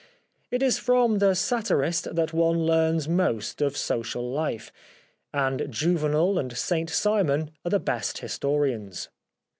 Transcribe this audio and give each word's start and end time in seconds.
It 0.49 0.63
is 0.63 0.79
from 0.79 1.19
the 1.19 1.35
satirist 1.35 2.15
that 2.15 2.33
one 2.33 2.65
learns 2.65 3.07
most 3.07 3.61
of 3.61 3.77
social 3.77 4.31
life; 4.33 4.71
and 5.31 5.67
Juvenal 5.69 6.39
and 6.39 6.57
Saint 6.57 6.89
Simon 6.89 7.51
are 7.63 7.69
the 7.69 7.79
best 7.79 8.17
historians. 8.17 9.09